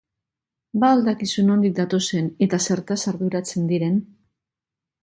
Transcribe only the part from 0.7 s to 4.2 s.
Ba al dakizu nondik datozen eta zertaz arduratzen diren?